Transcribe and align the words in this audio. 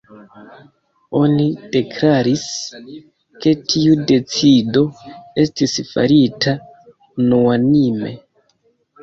Oni 1.17 1.43
deklaris, 1.75 2.45
ke 3.45 3.53
tiu 3.73 3.99
decido 4.13 4.83
estis 5.45 5.77
farita 5.93 6.57
unuanime. 7.21 8.13